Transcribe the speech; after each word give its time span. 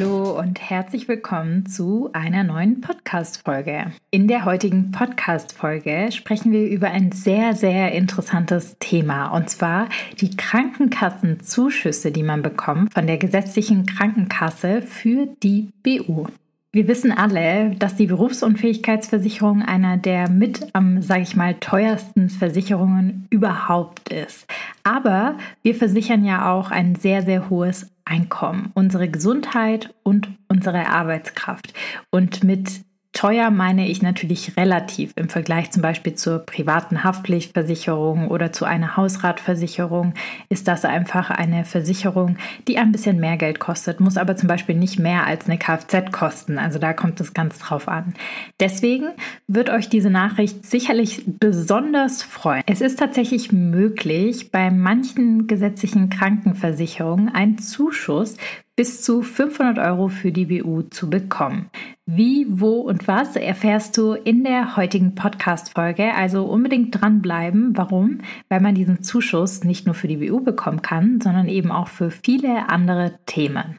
Hallo 0.00 0.38
und 0.38 0.58
herzlich 0.58 1.08
willkommen 1.08 1.66
zu 1.66 2.08
einer 2.14 2.42
neuen 2.42 2.80
Podcast-Folge. 2.80 3.92
In 4.10 4.28
der 4.28 4.46
heutigen 4.46 4.92
Podcast-Folge 4.92 6.08
sprechen 6.10 6.52
wir 6.52 6.66
über 6.70 6.88
ein 6.88 7.12
sehr, 7.12 7.54
sehr 7.54 7.92
interessantes 7.92 8.78
Thema 8.78 9.28
und 9.28 9.50
zwar 9.50 9.90
die 10.18 10.34
Krankenkassenzuschüsse, 10.34 12.12
die 12.12 12.22
man 12.22 12.40
bekommt 12.40 12.94
von 12.94 13.06
der 13.06 13.18
gesetzlichen 13.18 13.84
Krankenkasse 13.84 14.80
für 14.80 15.26
die 15.42 15.68
BU. 15.82 16.28
Wir 16.72 16.86
wissen 16.86 17.10
alle, 17.10 17.74
dass 17.74 17.96
die 17.96 18.06
Berufsunfähigkeitsversicherung 18.06 19.62
einer 19.62 19.96
der 19.96 20.30
mit 20.30 20.68
am, 20.72 21.02
sage 21.02 21.22
ich 21.22 21.34
mal, 21.34 21.54
teuersten 21.54 22.28
Versicherungen 22.30 23.26
überhaupt 23.28 24.12
ist. 24.12 24.46
Aber 24.84 25.36
wir 25.62 25.74
versichern 25.74 26.24
ja 26.24 26.52
auch 26.52 26.70
ein 26.70 26.94
sehr, 26.94 27.22
sehr 27.22 27.50
hohes 27.50 27.90
Einkommen, 28.04 28.70
unsere 28.74 29.08
Gesundheit 29.08 29.92
und 30.04 30.28
unsere 30.46 30.86
Arbeitskraft. 30.86 31.74
Und 32.10 32.44
mit 32.44 32.82
Teuer 33.12 33.50
meine 33.50 33.88
ich 33.88 34.02
natürlich 34.02 34.56
relativ 34.56 35.12
im 35.16 35.28
Vergleich 35.28 35.72
zum 35.72 35.82
Beispiel 35.82 36.14
zur 36.14 36.38
privaten 36.38 37.02
Haftpflichtversicherung 37.02 38.28
oder 38.28 38.52
zu 38.52 38.64
einer 38.64 38.96
Hausratversicherung 38.96 40.14
ist 40.48 40.68
das 40.68 40.84
einfach 40.84 41.28
eine 41.28 41.64
Versicherung, 41.64 42.36
die 42.68 42.78
ein 42.78 42.92
bisschen 42.92 43.18
mehr 43.18 43.36
Geld 43.36 43.58
kostet, 43.58 43.98
muss 43.98 44.16
aber 44.16 44.36
zum 44.36 44.46
Beispiel 44.48 44.76
nicht 44.76 45.00
mehr 45.00 45.26
als 45.26 45.46
eine 45.46 45.58
Kfz 45.58 46.12
kosten. 46.12 46.56
Also 46.56 46.78
da 46.78 46.92
kommt 46.92 47.20
es 47.20 47.34
ganz 47.34 47.58
drauf 47.58 47.88
an. 47.88 48.14
Deswegen 48.60 49.08
wird 49.48 49.70
euch 49.70 49.88
diese 49.88 50.10
Nachricht 50.10 50.64
sicherlich 50.64 51.24
besonders 51.26 52.22
freuen. 52.22 52.62
Es 52.66 52.80
ist 52.80 53.00
tatsächlich 53.00 53.50
möglich, 53.50 54.52
bei 54.52 54.70
manchen 54.70 55.48
gesetzlichen 55.48 56.10
Krankenversicherungen 56.10 57.28
einen 57.28 57.58
Zuschuss 57.58 58.36
bis 58.80 59.02
zu 59.02 59.20
500 59.20 59.78
Euro 59.78 60.08
für 60.08 60.32
die 60.32 60.46
BU 60.46 60.80
zu 60.84 61.10
bekommen. 61.10 61.68
Wie, 62.06 62.46
wo 62.48 62.80
und 62.80 63.06
was 63.06 63.36
erfährst 63.36 63.98
du 63.98 64.14
in 64.14 64.42
der 64.42 64.74
heutigen 64.74 65.14
Podcast-Folge. 65.14 66.14
Also 66.14 66.46
unbedingt 66.46 66.98
dranbleiben. 66.98 67.76
Warum? 67.76 68.22
Weil 68.48 68.62
man 68.62 68.74
diesen 68.74 69.02
Zuschuss 69.02 69.64
nicht 69.64 69.84
nur 69.84 69.94
für 69.94 70.08
die 70.08 70.16
BU 70.16 70.40
bekommen 70.40 70.80
kann, 70.80 71.20
sondern 71.20 71.46
eben 71.46 71.70
auch 71.70 71.88
für 71.88 72.10
viele 72.10 72.70
andere 72.70 73.18
Themen. 73.26 73.78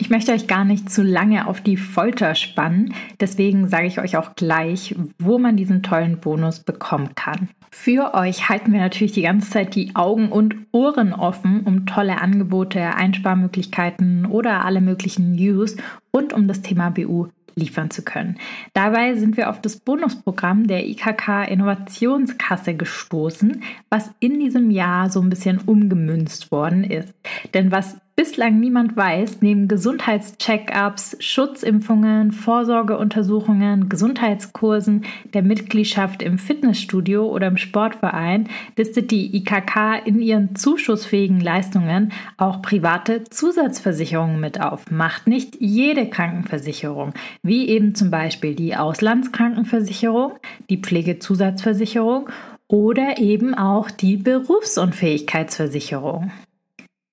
Ich 0.00 0.10
möchte 0.10 0.32
euch 0.32 0.46
gar 0.46 0.64
nicht 0.64 0.90
zu 0.90 1.02
lange 1.02 1.48
auf 1.48 1.60
die 1.60 1.76
Folter 1.76 2.36
spannen, 2.36 2.94
deswegen 3.18 3.66
sage 3.66 3.88
ich 3.88 3.98
euch 3.98 4.16
auch 4.16 4.36
gleich, 4.36 4.94
wo 5.18 5.38
man 5.38 5.56
diesen 5.56 5.82
tollen 5.82 6.20
Bonus 6.20 6.60
bekommen 6.60 7.16
kann. 7.16 7.48
Für 7.70 8.14
euch 8.14 8.48
halten 8.48 8.72
wir 8.72 8.80
natürlich 8.80 9.12
die 9.12 9.22
ganze 9.22 9.50
Zeit 9.50 9.74
die 9.74 9.96
Augen 9.96 10.30
und 10.30 10.54
Ohren 10.70 11.12
offen, 11.12 11.62
um 11.64 11.84
tolle 11.84 12.20
Angebote, 12.20 12.80
Einsparmöglichkeiten 12.94 14.26
oder 14.26 14.64
alle 14.64 14.80
möglichen 14.80 15.32
News 15.32 15.76
rund 16.14 16.32
um 16.32 16.46
das 16.46 16.62
Thema 16.62 16.90
BU 16.90 17.26
liefern 17.56 17.90
zu 17.90 18.02
können. 18.02 18.38
Dabei 18.72 19.16
sind 19.16 19.36
wir 19.36 19.50
auf 19.50 19.60
das 19.60 19.80
Bonusprogramm 19.80 20.68
der 20.68 20.86
IKK 20.86 21.42
Innovationskasse 21.48 22.74
gestoßen, 22.74 23.64
was 23.90 24.12
in 24.20 24.38
diesem 24.38 24.70
Jahr 24.70 25.10
so 25.10 25.20
ein 25.20 25.28
bisschen 25.28 25.58
umgemünzt 25.58 26.52
worden 26.52 26.84
ist. 26.84 27.12
Denn 27.52 27.72
was 27.72 27.96
bislang 28.18 28.58
niemand 28.58 28.96
weiß, 28.96 29.42
neben 29.42 29.68
Gesundheitscheckups, 29.68 31.18
Schutzimpfungen, 31.20 32.32
Vorsorgeuntersuchungen, 32.32 33.88
Gesundheitskursen, 33.88 35.04
der 35.34 35.44
Mitgliedschaft 35.44 36.24
im 36.24 36.36
Fitnessstudio 36.36 37.28
oder 37.28 37.46
im 37.46 37.56
Sportverein, 37.56 38.48
listet 38.76 39.12
die 39.12 39.36
IKK 39.36 40.04
in 40.04 40.20
ihren 40.20 40.56
zuschussfähigen 40.56 41.40
Leistungen 41.40 42.10
auch 42.38 42.60
private 42.60 43.22
Zusatzversicherungen 43.22 44.40
mit 44.40 44.60
auf. 44.60 44.90
Macht 44.90 45.28
nicht 45.28 45.58
jede 45.60 46.10
Krankenversicherung, 46.10 47.12
wie 47.44 47.68
eben 47.68 47.94
zum 47.94 48.10
Beispiel 48.10 48.56
die 48.56 48.74
Auslandskrankenversicherung, 48.74 50.32
die 50.68 50.78
Pflegezusatzversicherung 50.78 52.30
oder 52.66 53.18
eben 53.18 53.54
auch 53.54 53.92
die 53.92 54.16
Berufsunfähigkeitsversicherung. 54.16 56.32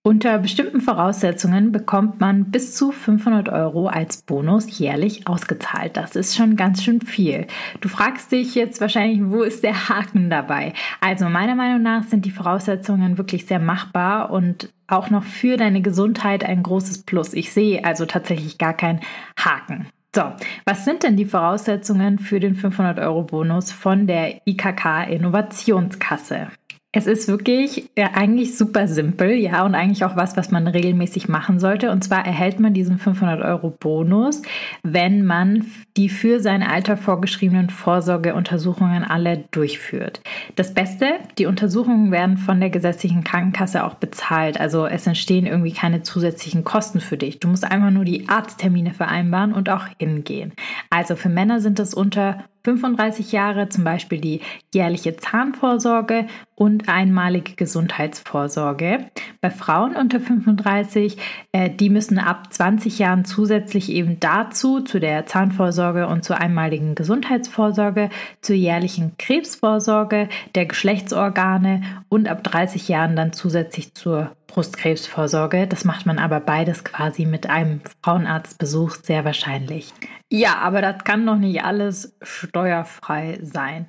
Unter 0.08 0.38
bestimmten 0.38 0.82
Voraussetzungen 0.82 1.72
bekommt 1.72 2.20
man 2.20 2.52
bis 2.52 2.76
zu 2.76 2.92
500 2.92 3.50
Euro 3.50 3.88
als 3.88 4.22
Bonus 4.22 4.78
jährlich 4.78 5.28
ausgezahlt. 5.28 5.98
Das 5.98 6.16
ist 6.16 6.36
schon 6.36 6.56
ganz 6.56 6.84
schön 6.84 7.02
viel. 7.02 7.48
Du 7.82 7.90
fragst 7.90 8.32
dich 8.32 8.54
jetzt 8.54 8.80
wahrscheinlich, 8.82 9.20
wo 9.24 9.42
ist 9.42 9.64
der 9.64 9.90
Haken 9.90 10.30
dabei? 10.30 10.74
Also 11.02 11.28
meiner 11.28 11.56
Meinung 11.56 11.82
nach 11.82 12.04
sind 12.04 12.24
die 12.26 12.30
Voraussetzungen 12.30 13.18
wirklich 13.18 13.48
sehr 13.48 13.58
machbar 13.58 14.30
und 14.30 14.72
auch 14.86 15.10
noch 15.10 15.24
für 15.24 15.58
deine 15.58 15.82
Gesundheit 15.82 16.44
ein 16.44 16.62
großes 16.62 17.02
Plus. 17.02 17.34
Ich 17.34 17.52
sehe 17.52 17.84
also 17.84 18.06
tatsächlich 18.06 18.60
gar 18.60 18.74
keinen 18.74 19.00
Haken. 19.40 19.88
So, 20.16 20.22
was 20.66 20.86
sind 20.86 21.02
denn 21.02 21.18
die 21.18 21.26
Voraussetzungen 21.26 22.20
für 22.20 22.40
den 22.40 22.54
500 22.54 23.00
Euro 23.00 23.24
Bonus 23.24 23.72
von 23.72 24.06
der 24.06 24.40
IKK 24.46 25.10
Innovationskasse? 25.10 26.50
Es 26.96 27.08
ist 27.08 27.28
wirklich 27.28 27.90
ja, 27.98 28.12
eigentlich 28.14 28.58
super 28.58 28.88
simpel, 28.88 29.32
ja, 29.32 29.66
und 29.66 29.76
eigentlich 29.76 30.06
auch 30.06 30.16
was, 30.16 30.38
was 30.38 30.50
man 30.50 30.66
regelmäßig 30.66 31.28
machen 31.28 31.60
sollte. 31.60 31.92
Und 31.92 32.06
zwar 32.06 32.26
erhält 32.26 32.62
man 32.62 32.74
diesen 32.74 33.00
500 33.00 33.42
Euro 33.42 33.70
Bonus, 33.70 34.42
wenn 34.82 35.26
man 35.26 35.66
die 35.98 36.08
für 36.08 36.40
sein 36.40 36.64
Alter 36.64 36.96
vorgeschriebenen 36.96 37.70
Vorsorgeuntersuchungen 37.70 39.04
alle 39.04 39.44
durchführt. 39.52 40.22
Das 40.56 40.74
Beste, 40.74 41.20
die 41.38 41.46
Untersuchungen 41.46 42.12
werden 42.12 42.38
von 42.38 42.60
der 42.60 42.70
gesetzlichen 42.70 43.24
Krankenkasse 43.24 43.84
auch 43.84 43.96
bezahlt. 43.96 44.60
Also 44.60 44.86
es 44.86 45.08
entstehen 45.08 45.46
irgendwie 45.46 45.74
keine 45.74 46.04
zusätzlichen 46.04 46.64
Kosten 46.64 47.00
für 47.00 47.18
dich. 47.18 47.40
Du 47.40 47.48
musst 47.48 47.64
einfach 47.64 47.92
nur 47.92 48.06
die 48.06 48.30
Arzttermine 48.30 48.94
vereinbaren 48.94 49.54
und 49.54 49.70
auch 49.70 49.88
hingehen. 49.98 50.54
Also 50.90 51.16
für 51.16 51.30
Männer 51.30 51.60
sind 51.60 51.80
es 51.80 51.94
unter 51.94 52.46
35 52.66 53.32
Jahre 53.32 53.70
zum 53.70 53.84
Beispiel 53.84 54.20
die 54.20 54.42
jährliche 54.74 55.16
Zahnvorsorge 55.16 56.26
und 56.56 56.90
einmalige 56.90 57.54
Gesundheitsvorsorge. 57.54 59.06
Bei 59.40 59.52
Frauen 59.52 59.96
unter 59.96 60.20
35, 60.20 61.18
äh, 61.52 61.70
die 61.70 61.90
müssen 61.90 62.18
ab 62.18 62.52
20 62.52 62.98
Jahren 62.98 63.24
zusätzlich 63.24 63.92
eben 63.92 64.20
dazu, 64.20 64.82
zu 64.82 65.00
der 65.00 65.28
Zahnvorsorge 65.28 66.08
und 66.08 66.24
zur 66.24 66.40
einmaligen 66.40 66.96
Gesundheitsvorsorge, 66.96 68.10
zur 68.42 68.56
jährlichen 68.56 69.16
Krebsvorsorge 69.18 70.28
der 70.56 70.66
Geschlechtsorgane 70.66 71.82
und 72.10 72.28
ab 72.28 72.44
30 72.44 72.88
Jahren 72.88 73.16
dann 73.16 73.34
zusätzlich 73.34 73.94
zur 73.94 74.36
Brustkrebsvorsorge. 74.48 75.68
Das 75.68 75.84
macht 75.84 76.06
man 76.06 76.18
aber 76.20 76.40
beides 76.40 76.84
quasi 76.84 77.26
mit 77.26 77.50
einem 77.50 77.82
Frauenarztbesuch 78.04 78.96
sehr 79.04 79.26
wahrscheinlich. 79.26 79.94
Ja, 80.32 80.58
aber 80.60 80.82
das 80.82 81.04
kann 81.04 81.26
noch 81.26 81.38
nicht 81.38 81.64
alles 81.64 82.16
steuerfrei 82.22 83.40
sein. 83.42 83.88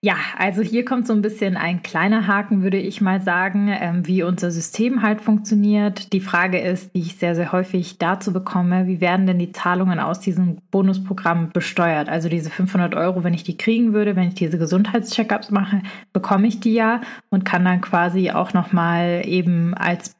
Ja, 0.00 0.14
also 0.36 0.62
hier 0.62 0.84
kommt 0.84 1.08
so 1.08 1.12
ein 1.12 1.22
bisschen 1.22 1.56
ein 1.56 1.82
kleiner 1.82 2.28
Haken, 2.28 2.62
würde 2.62 2.78
ich 2.78 3.00
mal 3.00 3.20
sagen, 3.20 3.66
ähm, 3.68 4.06
wie 4.06 4.22
unser 4.22 4.52
System 4.52 5.02
halt 5.02 5.20
funktioniert. 5.20 6.12
Die 6.12 6.20
Frage 6.20 6.60
ist, 6.60 6.94
die 6.94 7.00
ich 7.00 7.16
sehr, 7.16 7.34
sehr 7.34 7.50
häufig 7.50 7.98
dazu 7.98 8.32
bekomme, 8.32 8.86
wie 8.86 9.00
werden 9.00 9.26
denn 9.26 9.40
die 9.40 9.50
Zahlungen 9.50 9.98
aus 9.98 10.20
diesem 10.20 10.58
Bonusprogramm 10.70 11.50
besteuert? 11.50 12.08
Also 12.08 12.28
diese 12.28 12.48
500 12.48 12.94
Euro, 12.94 13.24
wenn 13.24 13.34
ich 13.34 13.42
die 13.42 13.56
kriegen 13.56 13.92
würde, 13.92 14.14
wenn 14.14 14.28
ich 14.28 14.34
diese 14.34 14.56
Gesundheitscheckups 14.56 15.50
mache, 15.50 15.82
bekomme 16.12 16.46
ich 16.46 16.60
die 16.60 16.74
ja 16.74 17.00
und 17.30 17.44
kann 17.44 17.64
dann 17.64 17.80
quasi 17.80 18.30
auch 18.30 18.52
nochmal 18.52 19.22
eben 19.24 19.74
als 19.74 20.14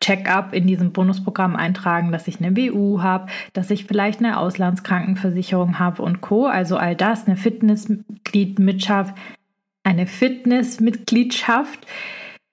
Check-up 0.00 0.54
in 0.54 0.66
diesem 0.66 0.92
Bonusprogramm 0.92 1.56
eintragen, 1.56 2.10
dass 2.12 2.28
ich 2.28 2.40
eine 2.40 2.52
BU 2.52 3.02
habe, 3.02 3.26
dass 3.52 3.70
ich 3.70 3.84
vielleicht 3.84 4.20
eine 4.20 4.38
Auslandskrankenversicherung 4.38 5.78
habe 5.78 6.02
und 6.02 6.20
Co. 6.20 6.46
Also 6.46 6.76
all 6.76 6.96
das, 6.96 7.26
eine 7.26 7.36
Fitnessmitgliedschaft, 7.36 9.14
eine 9.84 10.06
Fitnessmitgliedschaft. 10.06 11.86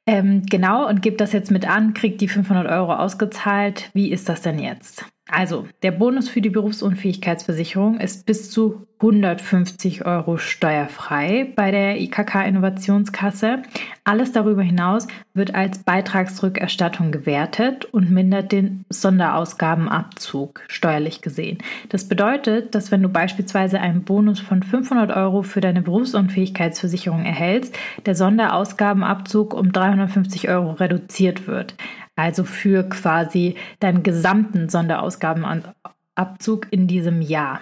Ähm, 0.06 0.46
genau, 0.50 0.88
und 0.88 1.02
gebe 1.02 1.18
das 1.18 1.34
jetzt 1.34 1.52
mit 1.52 1.68
an, 1.68 1.94
kriegt 1.94 2.22
die 2.22 2.30
500 2.30 2.68
Euro 2.68 2.94
ausgezahlt. 2.94 3.90
Wie 3.94 4.12
ist 4.12 4.30
das 4.30 4.42
denn 4.42 4.60
jetzt? 4.60 5.06
Also, 5.30 5.68
der 5.84 5.92
Bonus 5.92 6.30
für 6.30 6.42
die 6.42 6.50
Berufsunfähigkeitsversicherung 6.50 8.00
ist 8.00 8.26
bis 8.26 8.50
zu 8.50 8.88
150 9.00 10.06
Euro 10.06 10.38
steuerfrei 10.38 11.52
bei 11.56 11.70
der 11.70 12.02
IKK 12.02 12.48
Innovationskasse. 12.48 13.62
Alles 14.04 14.32
darüber 14.32 14.64
hinaus 14.64 15.08
wird 15.34 15.54
als 15.54 15.80
Beitragsrückerstattung 15.80 17.12
gewertet 17.12 17.86
und 17.86 18.10
mindert 18.10 18.52
den 18.52 18.86
Sonderausgabenabzug 18.90 20.62
steuerlich 20.68 21.22
gesehen. 21.22 21.60
Das 21.90 22.08
bedeutet, 22.08 22.74
dass 22.74 22.92
wenn 22.92 23.04
du 23.04 23.10
beispielsweise 23.10 23.80
einen 23.80 24.04
Bonus 24.04 24.40
von 24.40 24.64
500 24.64 25.16
Euro 25.16 25.44
für 25.44 25.62
deine 25.62 25.82
Berufsunfähigkeitsversicherung 25.82 27.26
erhältst, 27.26 27.78
der 28.06 28.16
Sonderausgabenabzug 28.16 29.54
um 29.54 29.72
350 29.72 30.50
Euro 30.50 30.72
reduziert 30.72 31.48
wird 31.48 31.76
also 32.18 32.44
für 32.44 32.84
quasi 32.84 33.56
deinen 33.80 34.04
gesamten 34.04 34.68
Sonderausgabenabzug 34.68 36.68
in 36.72 36.88
diesem 36.88 37.22
Jahr. 37.22 37.62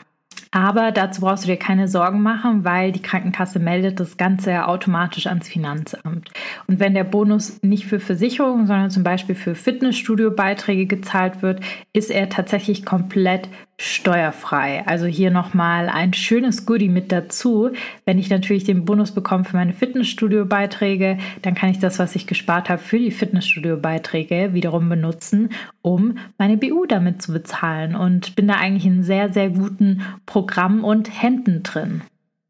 Aber 0.55 0.93
dazu 0.93 1.19
brauchst 1.19 1.43
du 1.43 1.47
dir 1.49 1.57
keine 1.57 1.89
Sorgen 1.89 2.21
machen, 2.21 2.63
weil 2.63 2.93
die 2.93 3.01
Krankenkasse 3.01 3.59
meldet 3.59 3.99
das 3.99 4.15
Ganze 4.15 4.51
ja 4.51 4.69
automatisch 4.69 5.27
ans 5.27 5.49
Finanzamt. 5.49 6.31
Und 6.67 6.79
wenn 6.79 6.93
der 6.93 7.03
Bonus 7.03 7.61
nicht 7.61 7.85
für 7.85 7.99
Versicherungen, 7.99 8.65
sondern 8.65 8.89
zum 8.89 9.03
Beispiel 9.03 9.35
für 9.35 9.53
Fitnessstudio-Beiträge 9.53 10.85
gezahlt 10.85 11.41
wird, 11.41 11.59
ist 11.91 12.09
er 12.09 12.29
tatsächlich 12.29 12.85
komplett 12.85 13.49
steuerfrei. 13.77 14.87
Also 14.87 15.05
hier 15.05 15.31
nochmal 15.31 15.89
ein 15.89 16.13
schönes 16.13 16.65
Goodie 16.65 16.87
mit 16.87 17.11
dazu. 17.11 17.71
Wenn 18.05 18.17
ich 18.17 18.29
natürlich 18.29 18.63
den 18.63 18.85
Bonus 18.85 19.11
bekomme 19.11 19.43
für 19.43 19.57
meine 19.57 19.73
Fitnessstudio-Beiträge, 19.73 21.17
dann 21.41 21.55
kann 21.55 21.71
ich 21.71 21.79
das, 21.79 21.99
was 21.99 22.15
ich 22.15 22.25
gespart 22.25 22.69
habe 22.69 22.81
für 22.81 22.97
die 22.97 23.11
Fitnessstudio-Beiträge, 23.11 24.53
wiederum 24.53 24.87
benutzen, 24.87 25.49
um 25.81 26.17
meine 26.37 26.55
BU 26.55 26.85
damit 26.85 27.21
zu 27.21 27.33
bezahlen 27.33 27.95
und 27.97 28.37
bin 28.37 28.47
da 28.47 28.53
eigentlich 28.53 28.85
in 28.85 29.03
sehr, 29.03 29.33
sehr 29.33 29.49
guten 29.49 30.03
Programm 30.25 30.44
und 30.83 31.21
Händen 31.21 31.63
drin. 31.63 32.01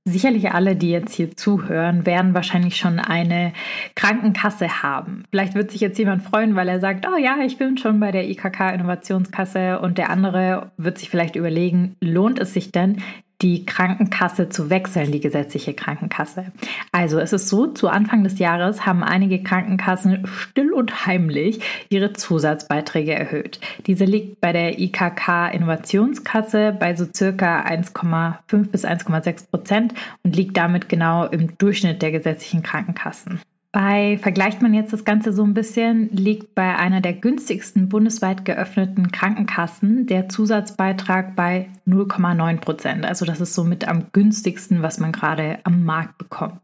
Sicherlich 0.07 0.51
alle, 0.51 0.75
die 0.75 0.91
jetzt 0.91 1.15
hier 1.15 1.35
zuhören, 1.35 2.05
werden 2.05 2.35
wahrscheinlich 2.35 2.77
schon 2.77 2.99
eine 2.99 3.53
Krankenkasse 3.95 4.83
haben. 4.83 5.23
Vielleicht 5.31 5.55
wird 5.55 5.71
sich 5.71 5.81
jetzt 5.81 5.97
jemand 5.97 6.21
freuen, 6.21 6.55
weil 6.55 6.69
er 6.69 6.79
sagt, 6.79 7.07
oh 7.07 7.17
ja, 7.17 7.37
ich 7.43 7.57
bin 7.57 7.79
schon 7.79 7.99
bei 7.99 8.11
der 8.11 8.29
IKK 8.29 8.75
Innovationskasse 8.75 9.79
und 9.79 9.97
der 9.97 10.11
andere 10.11 10.71
wird 10.77 10.99
sich 10.99 11.09
vielleicht 11.09 11.35
überlegen, 11.35 11.95
lohnt 12.01 12.37
es 12.37 12.53
sich 12.53 12.71
denn, 12.71 13.01
die 13.41 13.65
Krankenkasse 13.65 14.49
zu 14.49 14.69
wechseln, 14.69 15.11
die 15.11 15.19
gesetzliche 15.19 15.73
Krankenkasse. 15.73 16.51
Also 16.91 17.19
es 17.19 17.33
ist 17.33 17.49
so, 17.49 17.67
zu 17.67 17.89
Anfang 17.89 18.23
des 18.23 18.39
Jahres 18.39 18.85
haben 18.85 19.03
einige 19.03 19.43
Krankenkassen 19.43 20.25
still 20.25 20.71
und 20.71 21.05
heimlich 21.05 21.59
ihre 21.89 22.13
Zusatzbeiträge 22.13 23.13
erhöht. 23.13 23.59
Diese 23.87 24.05
liegt 24.05 24.39
bei 24.39 24.53
der 24.53 24.79
IKK 24.79 25.49
Innovationskasse 25.51 26.75
bei 26.79 26.95
so 26.95 27.05
circa 27.13 27.61
1,5 27.61 28.69
bis 28.71 28.85
1,6 28.85 29.49
Prozent 29.49 29.93
und 30.23 30.35
liegt 30.35 30.55
damit 30.55 30.87
genau 30.87 31.25
im 31.25 31.57
Durchschnitt 31.57 32.01
der 32.01 32.11
gesetzlichen 32.11 32.63
Krankenkassen. 32.63 33.41
Bei, 33.75 34.17
vergleicht 34.21 34.61
man 34.61 34.73
jetzt 34.73 34.93
das 34.93 35.03
Ganze 35.03 35.33
so 35.33 35.43
ein 35.43 35.53
bisschen, 35.53 36.09
liegt 36.15 36.55
bei 36.55 36.77
einer 36.77 37.01
der 37.01 37.11
günstigsten 37.11 37.89
bundesweit 37.89 38.45
geöffneten 38.45 39.11
Krankenkassen 39.11 40.07
der 40.07 40.29
Zusatzbeitrag 40.29 41.35
bei 41.35 41.67
0,9 41.85 42.61
Prozent. 42.61 43.05
Also 43.05 43.25
das 43.25 43.41
ist 43.41 43.53
somit 43.53 43.85
am 43.85 44.13
günstigsten, 44.13 44.81
was 44.81 45.01
man 45.01 45.11
gerade 45.11 45.59
am 45.65 45.83
Markt 45.83 46.17
bekommt. 46.17 46.61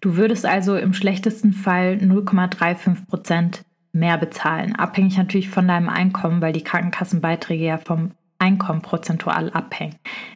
Du 0.00 0.14
würdest 0.16 0.46
also 0.46 0.76
im 0.76 0.92
schlechtesten 0.92 1.52
Fall 1.52 1.94
0,35 2.00 3.08
Prozent 3.08 3.64
mehr 3.92 4.16
bezahlen, 4.16 4.76
abhängig 4.76 5.18
natürlich 5.18 5.50
von 5.50 5.66
deinem 5.66 5.88
Einkommen, 5.88 6.40
weil 6.40 6.52
die 6.52 6.62
Krankenkassenbeiträge 6.62 7.64
ja 7.64 7.78
vom 7.78 8.12
Einkommen 8.42 8.82
prozentual 8.82 9.50
abhängen. 9.50 9.94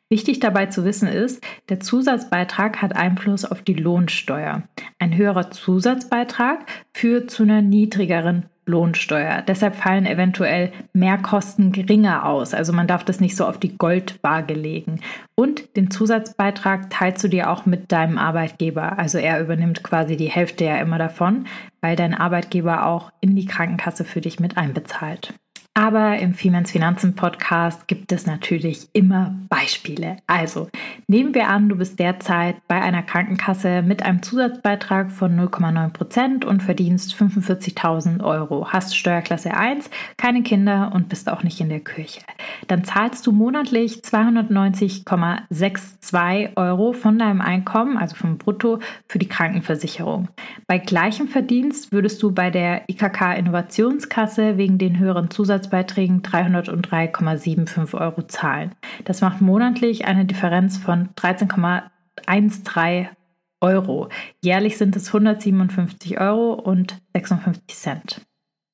Wichtig 0.08 0.38
dabei 0.38 0.66
zu 0.66 0.84
wissen 0.84 1.08
ist, 1.08 1.44
der 1.68 1.80
Zusatzbeitrag 1.80 2.80
hat 2.80 2.94
Einfluss 2.94 3.44
auf 3.44 3.62
die 3.62 3.74
Lohnsteuer. 3.74 4.62
Ein 5.00 5.16
höherer 5.16 5.50
Zusatzbeitrag 5.50 6.66
führt 6.94 7.32
zu 7.32 7.42
einer 7.42 7.62
niedrigeren 7.62 8.46
Lohnsteuer. 8.64 9.42
Deshalb 9.42 9.74
fallen 9.74 10.06
eventuell 10.06 10.72
Mehrkosten 10.92 11.72
geringer 11.72 12.26
aus. 12.26 12.54
Also 12.54 12.72
man 12.72 12.86
darf 12.86 13.02
das 13.02 13.18
nicht 13.18 13.36
so 13.36 13.44
auf 13.44 13.58
die 13.58 13.76
Goldwaage 13.76 14.54
legen. 14.54 15.00
Und 15.34 15.76
den 15.76 15.90
Zusatzbeitrag 15.90 16.90
teilst 16.90 17.24
du 17.24 17.28
dir 17.28 17.50
auch 17.50 17.66
mit 17.66 17.90
deinem 17.90 18.18
Arbeitgeber. 18.18 19.00
Also 19.00 19.18
er 19.18 19.40
übernimmt 19.40 19.82
quasi 19.82 20.16
die 20.16 20.30
Hälfte 20.30 20.64
ja 20.64 20.76
immer 20.78 20.98
davon, 20.98 21.46
weil 21.80 21.96
dein 21.96 22.14
Arbeitgeber 22.14 22.86
auch 22.86 23.10
in 23.20 23.34
die 23.34 23.46
Krankenkasse 23.46 24.04
für 24.04 24.20
dich 24.20 24.38
mit 24.38 24.56
einbezahlt. 24.56 25.34
Aber 25.78 26.18
im 26.18 26.32
Femens 26.32 26.70
Finanzen 26.70 27.14
Podcast 27.14 27.86
gibt 27.86 28.10
es 28.10 28.24
natürlich 28.24 28.88
immer 28.94 29.34
Beispiele. 29.50 30.16
Also 30.26 30.70
nehmen 31.06 31.34
wir 31.34 31.50
an, 31.50 31.68
du 31.68 31.76
bist 31.76 31.98
derzeit 31.98 32.56
bei 32.66 32.80
einer 32.80 33.02
Krankenkasse 33.02 33.82
mit 33.82 34.02
einem 34.02 34.22
Zusatzbeitrag 34.22 35.12
von 35.12 35.38
0,9 35.38 35.90
Prozent 35.90 36.46
und 36.46 36.62
verdienst 36.62 37.12
45.000 37.12 38.24
Euro. 38.24 38.72
Hast 38.72 38.96
Steuerklasse 38.96 39.52
1, 39.52 39.90
keine 40.16 40.42
Kinder 40.42 40.92
und 40.94 41.10
bist 41.10 41.28
auch 41.28 41.42
nicht 41.42 41.60
in 41.60 41.68
der 41.68 41.80
Kirche. 41.80 42.22
Dann 42.68 42.84
zahlst 42.84 43.26
du 43.26 43.32
monatlich 43.32 43.96
290,62 43.96 46.56
Euro 46.56 46.94
von 46.94 47.18
deinem 47.18 47.42
Einkommen, 47.42 47.98
also 47.98 48.16
vom 48.16 48.38
Brutto, 48.38 48.78
für 49.08 49.18
die 49.18 49.28
Krankenversicherung. 49.28 50.28
Bei 50.66 50.78
gleichem 50.78 51.28
Verdienst 51.28 51.92
würdest 51.92 52.22
du 52.22 52.32
bei 52.32 52.50
der 52.50 52.88
IKK 52.88 53.36
Innovationskasse 53.36 54.56
wegen 54.56 54.78
den 54.78 54.98
höheren 54.98 55.30
Zusatz 55.30 55.65
Monatsbeiträgen 55.66 56.22
303,75 56.22 58.00
Euro 58.00 58.22
zahlen. 58.22 58.74
Das 59.04 59.20
macht 59.20 59.40
monatlich 59.40 60.06
eine 60.06 60.24
Differenz 60.24 60.76
von 60.76 61.08
13,13 61.16 63.08
Euro. 63.60 64.08
Jährlich 64.42 64.76
sind 64.78 64.94
es 64.96 65.08
157 65.08 66.20
Euro 66.20 66.52
und 66.54 67.00
56 67.14 67.76
Cent. 67.76 68.25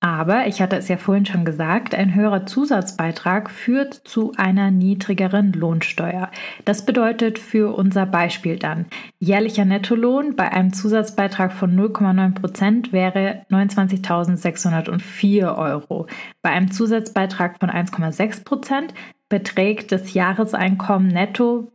Aber, 0.03 0.47
ich 0.49 0.61
hatte 0.61 0.75
es 0.75 0.89
ja 0.89 0.97
vorhin 0.97 1.27
schon 1.27 1.45
gesagt, 1.45 1.95
ein 1.95 2.17
höherer 2.17 2.45
Zusatzbeitrag 2.45 3.49
führt 3.49 3.95
zu 3.95 4.33
einer 4.37 4.73
niedrigeren 4.73 5.53
Lohnsteuer. 5.53 6.29
Das 6.65 6.85
bedeutet 6.85 7.39
für 7.39 7.77
unser 7.77 8.05
Beispiel 8.05 8.59
dann, 8.59 8.87
jährlicher 9.21 9.65
Nettolohn 9.65 10.35
bei 10.35 10.51
einem 10.51 10.73
Zusatzbeitrag 10.73 11.53
von 11.53 11.79
0,9 11.79 12.35
Prozent 12.35 12.93
wäre 12.93 13.47
29.604 13.49 15.57
Euro. 15.57 16.09
Bei 16.43 16.51
einem 16.51 16.73
Zusatzbeitrag 16.73 17.61
von 17.61 17.71
1,6 17.71 18.43
Prozent 18.43 18.95
beträgt 19.29 19.93
das 19.93 20.15
Jahreseinkommen 20.15 21.07
netto 21.07 21.71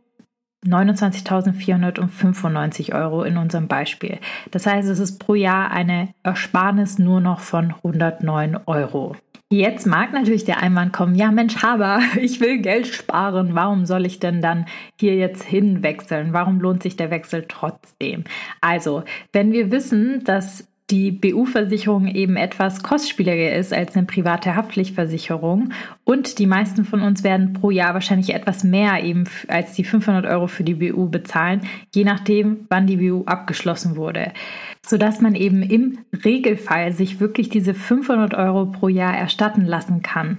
29.495 0.66 2.94
Euro 2.94 3.22
in 3.22 3.36
unserem 3.36 3.68
Beispiel. 3.68 4.18
Das 4.50 4.66
heißt, 4.66 4.88
es 4.88 4.98
ist 4.98 5.18
pro 5.18 5.34
Jahr 5.34 5.70
eine 5.70 6.08
Ersparnis 6.22 6.98
nur 6.98 7.20
noch 7.20 7.40
von 7.40 7.74
109 7.82 8.60
Euro. 8.66 9.14
Jetzt 9.50 9.86
mag 9.86 10.12
natürlich 10.12 10.44
der 10.44 10.58
Einwand 10.58 10.92
kommen, 10.92 11.14
ja 11.14 11.30
Mensch, 11.30 11.62
Haber, 11.62 12.00
ich 12.20 12.40
will 12.40 12.60
Geld 12.60 12.86
sparen, 12.86 13.54
warum 13.54 13.86
soll 13.86 14.04
ich 14.04 14.20
denn 14.20 14.42
dann 14.42 14.66
hier 15.00 15.16
jetzt 15.16 15.42
hinwechseln? 15.42 16.34
Warum 16.34 16.60
lohnt 16.60 16.82
sich 16.82 16.96
der 16.96 17.10
Wechsel 17.10 17.46
trotzdem? 17.48 18.24
Also, 18.60 19.04
wenn 19.32 19.52
wir 19.52 19.70
wissen, 19.70 20.22
dass 20.24 20.68
die 20.90 21.10
BU-Versicherung 21.10 22.06
eben 22.08 22.36
etwas 22.36 22.82
kostspieliger 22.82 23.54
ist 23.54 23.74
als 23.74 23.94
eine 23.94 24.06
private 24.06 24.56
Haftpflichtversicherung. 24.56 25.72
Und 26.04 26.38
die 26.38 26.46
meisten 26.46 26.84
von 26.86 27.02
uns 27.02 27.22
werden 27.24 27.52
pro 27.52 27.70
Jahr 27.70 27.92
wahrscheinlich 27.92 28.34
etwas 28.34 28.64
mehr 28.64 29.04
eben 29.04 29.24
als 29.48 29.74
die 29.74 29.84
500 29.84 30.24
Euro 30.24 30.46
für 30.46 30.64
die 30.64 30.74
BU 30.74 31.10
bezahlen, 31.10 31.60
je 31.94 32.04
nachdem, 32.04 32.66
wann 32.70 32.86
die 32.86 32.96
BU 32.96 33.24
abgeschlossen 33.26 33.96
wurde, 33.96 34.32
sodass 34.84 35.20
man 35.20 35.34
eben 35.34 35.62
im 35.62 35.98
Regelfall 36.24 36.92
sich 36.92 37.20
wirklich 37.20 37.50
diese 37.50 37.74
500 37.74 38.32
Euro 38.34 38.66
pro 38.66 38.88
Jahr 38.88 39.14
erstatten 39.14 39.66
lassen 39.66 40.00
kann 40.00 40.38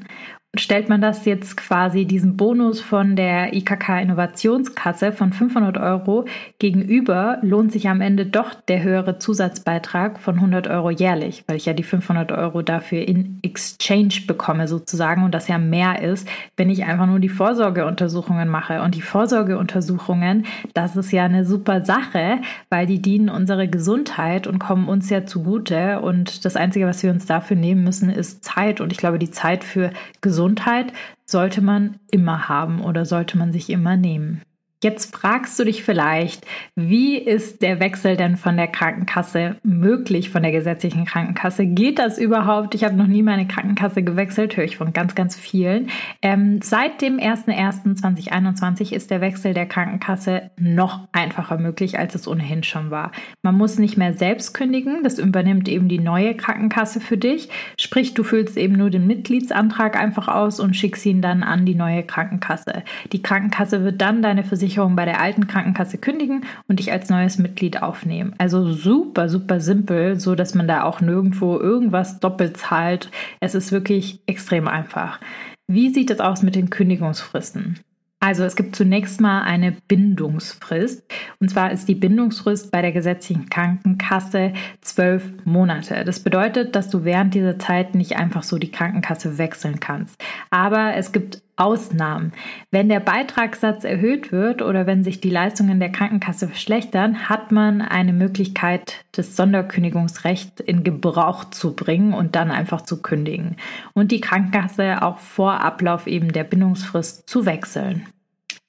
stellt 0.57 0.89
man 0.89 0.99
das 0.99 1.25
jetzt 1.25 1.57
quasi 1.57 2.05
diesen 2.05 2.35
Bonus 2.35 2.81
von 2.81 3.15
der 3.15 3.53
IKK 3.53 4.01
Innovationskasse 4.01 5.11
von 5.11 5.31
500 5.31 5.77
Euro 5.77 6.25
gegenüber, 6.57 7.37
lohnt 7.43 7.71
sich 7.71 7.87
am 7.87 8.01
Ende 8.01 8.25
doch 8.25 8.55
der 8.55 8.81
höhere 8.81 9.19
Zusatzbeitrag 9.19 10.19
von 10.19 10.35
100 10.35 10.67
Euro 10.67 10.89
jährlich, 10.89 11.43
weil 11.45 11.57
ich 11.57 11.67
ja 11.67 11.73
die 11.73 11.83
500 11.83 12.31
Euro 12.31 12.63
dafür 12.63 13.07
in 13.07 13.37
Exchange 13.43 14.21
bekomme 14.25 14.67
sozusagen 14.67 15.23
und 15.23 15.35
das 15.35 15.47
ja 15.47 15.59
mehr 15.59 16.01
ist, 16.01 16.27
wenn 16.57 16.71
ich 16.71 16.83
einfach 16.83 17.05
nur 17.05 17.19
die 17.19 17.29
Vorsorgeuntersuchungen 17.29 18.49
mache. 18.49 18.81
Und 18.81 18.95
die 18.95 19.03
Vorsorgeuntersuchungen, 19.03 20.47
das 20.73 20.95
ist 20.95 21.11
ja 21.11 21.25
eine 21.25 21.45
super 21.45 21.85
Sache, 21.85 22.39
weil 22.71 22.87
die 22.87 23.03
dienen 23.03 23.29
unserer 23.29 23.67
Gesundheit 23.67 24.47
und 24.47 24.57
kommen 24.57 24.87
uns 24.87 25.11
ja 25.11 25.27
zugute. 25.27 25.99
Und 25.99 26.43
das 26.43 26.55
Einzige, 26.55 26.87
was 26.87 27.03
wir 27.03 27.11
uns 27.11 27.27
dafür 27.27 27.55
nehmen 27.55 27.83
müssen, 27.83 28.09
ist 28.09 28.43
Zeit. 28.43 28.81
Und 28.81 28.91
ich 28.91 28.97
glaube, 28.97 29.19
die 29.19 29.29
Zeit 29.29 29.63
für 29.63 29.91
Gesundheit 30.21 30.38
Gesundheit 30.39 30.93
sollte 31.25 31.59
man 31.59 31.99
immer 32.11 32.47
haben 32.47 32.81
oder 32.81 33.05
sollte 33.05 33.37
man 33.37 33.51
sich 33.51 33.69
immer 33.69 33.97
nehmen. 33.97 34.41
Jetzt 34.81 35.13
fragst 35.13 35.59
du 35.59 35.65
dich 35.65 35.83
vielleicht, 35.83 36.45
wie 36.73 37.17
ist 37.17 37.61
der 37.61 37.81
Wechsel 37.81 38.15
denn 38.15 38.37
von 38.37 38.55
der 38.55 38.67
Krankenkasse 38.67 39.57
möglich, 39.61 40.29
von 40.29 40.41
der 40.41 40.53
gesetzlichen 40.53 41.03
Krankenkasse? 41.03 41.65
Geht 41.65 41.99
das 41.99 42.17
überhaupt? 42.17 42.75
Ich 42.75 42.85
habe 42.85 42.95
noch 42.95 43.07
nie 43.07 43.21
meine 43.21 43.45
Krankenkasse 43.45 44.03
gewechselt, 44.03 44.55
höre 44.55 44.63
ich 44.63 44.77
von 44.77 44.93
ganz, 44.93 45.15
ganz 45.15 45.35
vielen. 45.35 45.89
Ähm, 46.21 46.61
seit 46.63 47.01
dem 47.01 47.17
01.01.2021 47.17 48.93
ist 48.93 49.11
der 49.11 49.19
Wechsel 49.19 49.53
der 49.53 49.65
Krankenkasse 49.65 50.49
noch 50.57 51.09
einfacher 51.11 51.57
möglich, 51.57 51.99
als 51.99 52.15
es 52.15 52.25
ohnehin 52.25 52.63
schon 52.63 52.89
war. 52.89 53.11
Man 53.41 53.57
muss 53.57 53.79
nicht 53.79 53.97
mehr 53.97 54.13
selbst 54.13 54.53
kündigen, 54.53 55.03
das 55.03 55.19
übernimmt 55.19 55.67
eben 55.67 55.89
die 55.89 55.99
neue 55.99 56.35
Krankenkasse 56.35 57.01
für 57.01 57.17
dich. 57.17 57.49
Sprich, 57.77 58.13
du 58.13 58.23
füllst 58.23 58.55
eben 58.55 58.77
nur 58.77 58.89
den 58.89 59.07
Mitgliedsantrag 59.07 59.99
einfach 59.99 60.29
aus 60.29 60.61
und 60.61 60.77
schickst 60.77 61.05
ihn 61.05 61.21
dann 61.21 61.43
an 61.43 61.65
die 61.65 61.75
neue 61.75 62.03
Krankenkasse. 62.03 62.83
Die 63.11 63.21
Krankenkasse 63.21 63.83
wird 63.83 63.99
dann 63.99 64.21
deine 64.21 64.45
Versicherung 64.45 64.68
Versicherung 64.69 64.95
bei 64.95 65.05
der 65.05 65.19
alten 65.19 65.47
Krankenkasse 65.47 65.97
kündigen 65.97 66.45
und 66.67 66.77
dich 66.77 66.91
als 66.91 67.09
neues 67.09 67.39
Mitglied 67.39 67.81
aufnehmen. 67.81 68.35
Also 68.37 68.71
super, 68.71 69.27
super 69.27 69.59
simpel, 69.59 70.19
so 70.19 70.35
dass 70.35 70.53
man 70.53 70.67
da 70.67 70.83
auch 70.83 71.01
nirgendwo 71.01 71.57
irgendwas 71.57 72.19
doppelt 72.19 72.57
zahlt. 72.57 73.09
Es 73.39 73.55
ist 73.55 73.71
wirklich 73.71 74.19
extrem 74.27 74.67
einfach. 74.67 75.19
Wie 75.67 75.89
sieht 75.89 76.11
es 76.11 76.19
aus 76.19 76.43
mit 76.43 76.55
den 76.55 76.69
Kündigungsfristen? 76.69 77.79
Also 78.21 78.43
es 78.43 78.55
gibt 78.55 78.75
zunächst 78.75 79.21
mal 79.21 79.41
eine 79.41 79.75
Bindungsfrist. 79.87 81.03
Und 81.39 81.49
zwar 81.49 81.71
ist 81.71 81.87
die 81.87 81.95
Bindungsfrist 81.95 82.69
bei 82.69 82.81
der 82.81 82.91
gesetzlichen 82.91 83.49
Krankenkasse 83.49 84.53
zwölf 84.81 85.23
Monate. 85.45 86.03
Das 86.03 86.19
bedeutet, 86.19 86.75
dass 86.75 86.89
du 86.89 87.05
während 87.05 87.33
dieser 87.33 87.57
Zeit 87.57 87.95
nicht 87.95 88.17
einfach 88.17 88.43
so 88.43 88.57
die 88.57 88.71
Krankenkasse 88.71 89.37
wechseln 89.37 89.79
kannst. 89.79 90.21
Aber 90.49 90.95
es 90.95 91.11
gibt 91.13 91.41
Ausnahmen. 91.59 92.31
Wenn 92.71 92.89
der 92.89 92.99
Beitragssatz 92.99 93.83
erhöht 93.83 94.31
wird 94.31 94.61
oder 94.61 94.87
wenn 94.87 95.03
sich 95.03 95.19
die 95.19 95.29
Leistungen 95.29 95.79
der 95.79 95.91
Krankenkasse 95.91 96.47
verschlechtern, 96.47 97.29
hat 97.29 97.51
man 97.51 97.81
eine 97.81 98.13
Möglichkeit, 98.13 99.05
das 99.11 99.35
Sonderkündigungsrecht 99.35 100.59
in 100.61 100.83
Gebrauch 100.83 101.45
zu 101.45 101.75
bringen 101.75 102.13
und 102.13 102.35
dann 102.35 102.51
einfach 102.51 102.81
zu 102.81 103.01
kündigen 103.01 103.57
und 103.93 104.11
die 104.11 104.21
Krankenkasse 104.21 105.01
auch 105.01 105.17
vor 105.19 105.61
Ablauf 105.61 106.07
eben 106.07 106.31
der 106.31 106.43
Bindungsfrist 106.43 107.29
zu 107.29 107.45
wechseln. 107.45 108.07